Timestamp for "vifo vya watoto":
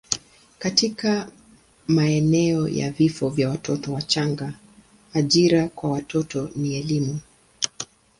2.91-3.93